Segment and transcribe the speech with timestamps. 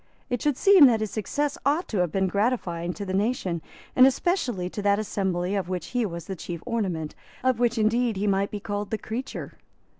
[0.31, 3.61] It should seem that his success ought to have been gratifying to the nation,
[3.95, 8.15] and especially to that assembly of which he was the chief ornament, of which indeed
[8.17, 9.53] he might be called the creature.